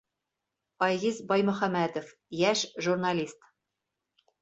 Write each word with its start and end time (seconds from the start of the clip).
Айгиз 0.85 1.19
Баймөхәмәтов, 1.33 2.11
йәш 2.43 2.67
журналист: 2.89 3.51